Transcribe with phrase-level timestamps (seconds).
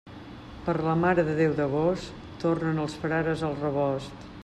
[0.69, 4.31] Per la Mare de Déu d'agost, tornen els frares al rebost.